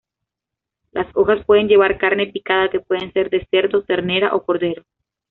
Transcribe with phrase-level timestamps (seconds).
[0.93, 4.81] Las hojas pueden llevar carne picada que puede ser de cerdo, ternera, o cordero.